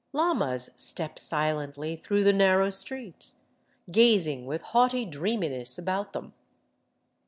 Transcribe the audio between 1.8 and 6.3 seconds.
through the narrow streets, gazing with haughty dreaminess about